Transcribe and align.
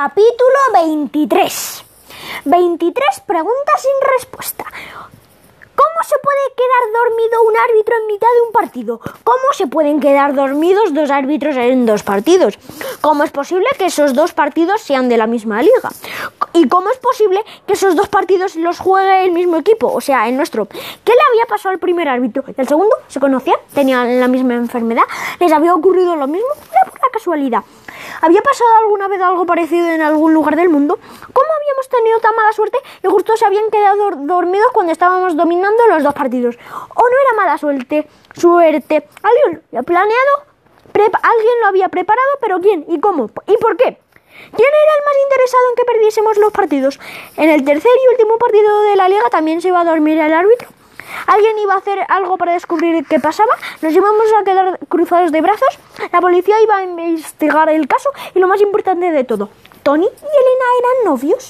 Capítulo 0.00 0.60
23. 0.74 1.84
23 2.44 3.20
preguntas 3.26 3.82
sin 3.82 4.12
respuesta. 4.14 4.64
¿Cómo 5.74 5.98
se 6.04 6.14
puede 6.22 6.38
quedar 6.56 7.02
dormido 7.02 7.42
un 7.42 7.56
árbitro 7.56 7.96
en 7.96 8.06
mitad 8.06 8.28
de 8.32 8.46
un 8.46 8.52
partido? 8.52 9.00
¿Cómo 9.24 9.52
se 9.54 9.66
pueden 9.66 9.98
quedar 9.98 10.36
dormidos 10.36 10.94
dos 10.94 11.10
árbitros 11.10 11.56
en 11.56 11.84
dos 11.84 12.04
partidos? 12.04 12.60
¿Cómo 13.00 13.24
es 13.24 13.32
posible 13.32 13.66
que 13.76 13.86
esos 13.86 14.14
dos 14.14 14.32
partidos 14.32 14.82
sean 14.82 15.08
de 15.08 15.16
la 15.16 15.26
misma 15.26 15.62
liga? 15.62 15.90
¿Y 16.52 16.68
cómo 16.68 16.90
es 16.90 16.98
posible 16.98 17.44
que 17.66 17.72
esos 17.72 17.96
dos 17.96 18.08
partidos 18.08 18.54
los 18.54 18.78
juegue 18.78 19.24
el 19.24 19.32
mismo 19.32 19.56
equipo? 19.56 19.92
O 19.92 20.00
sea, 20.00 20.28
el 20.28 20.36
nuestro. 20.36 20.66
¿Qué 20.66 21.12
le 21.12 21.22
había 21.30 21.46
pasado 21.48 21.72
al 21.72 21.80
primer 21.80 22.08
árbitro? 22.08 22.44
¿El 22.56 22.68
segundo? 22.68 22.94
¿Se 23.08 23.18
conocían? 23.18 23.58
¿Tenían 23.74 24.20
la 24.20 24.28
misma 24.28 24.54
enfermedad? 24.54 25.02
¿Les 25.40 25.50
había 25.50 25.74
ocurrido 25.74 26.14
lo 26.14 26.28
mismo? 26.28 26.50
Era 26.70 26.88
pura 26.88 27.08
casualidad. 27.12 27.64
¿Había 28.20 28.42
pasado 28.42 28.70
alguna 28.82 29.06
vez 29.08 29.20
algo 29.20 29.46
parecido 29.46 29.88
en 29.88 30.02
algún 30.02 30.34
lugar 30.34 30.56
del 30.56 30.68
mundo? 30.68 30.98
¿Cómo 31.32 31.48
habíamos 31.56 31.88
tenido 31.88 32.18
tan 32.20 32.34
mala 32.34 32.52
suerte 32.52 32.78
y 33.02 33.06
justo 33.06 33.36
se 33.36 33.46
habían 33.46 33.70
quedado 33.70 34.10
dormidos 34.16 34.70
cuando 34.72 34.92
estábamos 34.92 35.36
dominando 35.36 35.86
los 35.86 36.02
dos 36.02 36.14
partidos? 36.14 36.56
¿O 36.94 37.02
no 37.02 37.16
era 37.24 37.36
mala 37.36 37.58
suerte? 37.58 38.08
Suerte. 38.34 39.08
¿Alguien 39.22 39.62
lo 39.70 39.78
había 39.78 39.82
planeado? 39.82 40.48
¿Alguien 40.94 41.54
lo 41.60 41.66
había 41.68 41.88
preparado? 41.88 42.28
¿Pero 42.40 42.60
quién? 42.60 42.84
¿Y 42.88 42.98
cómo? 42.98 43.30
¿Y 43.46 43.56
por 43.58 43.76
qué? 43.76 43.84
¿Quién 43.84 44.68
era 44.68 44.94
el 44.96 45.04
más 45.04 45.16
interesado 45.24 45.62
en 45.70 45.76
que 45.76 45.84
perdiésemos 45.84 46.36
los 46.38 46.52
partidos? 46.52 47.00
En 47.36 47.50
el 47.50 47.64
tercer 47.64 47.92
y 48.04 48.12
último 48.12 48.38
partido 48.38 48.82
de 48.82 48.96
la 48.96 49.08
liga 49.08 49.30
también 49.30 49.60
se 49.60 49.68
iba 49.68 49.80
a 49.80 49.84
dormir 49.84 50.18
el 50.18 50.32
árbitro. 50.32 50.68
¿Alguien 51.28 51.58
iba 51.58 51.74
a 51.74 51.76
hacer 51.76 51.98
algo 52.08 52.38
para 52.38 52.54
descubrir 52.54 53.04
qué 53.06 53.20
pasaba? 53.20 53.54
Nos 53.82 53.92
íbamos 53.92 54.24
a 54.40 54.44
quedar 54.44 54.78
cruzados 54.88 55.30
de 55.30 55.42
brazos. 55.42 55.78
La 56.10 56.22
policía 56.22 56.56
iba 56.62 56.78
a 56.78 56.82
investigar 56.82 57.68
el 57.68 57.86
caso 57.86 58.08
y 58.34 58.38
lo 58.38 58.48
más 58.48 58.62
importante 58.62 59.10
de 59.10 59.24
todo, 59.24 59.50
¿Tony 59.82 60.06
y 60.06 60.06
Elena 60.06 60.66
eran 60.80 61.04
novios? 61.04 61.44